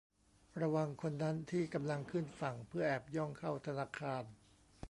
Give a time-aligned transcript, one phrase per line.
[0.61, 4.23] ระวังคนนั้นที่กำลังขึ้นฝั่งเพื่อแอบย่องเข้าธนาคาร